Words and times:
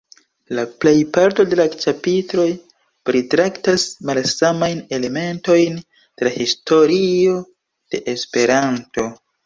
La 0.59 0.61
plejparto 0.85 1.43
de 1.51 1.59
la 1.59 1.65
ĉapitroj 1.73 2.47
pritraktas 3.11 3.87
malsamajn 4.11 4.83
elementojn 5.01 5.81
de 6.03 6.31
la 6.33 6.37
historio 6.43 7.41
de 7.41 8.07
Esperanto. 8.19 9.13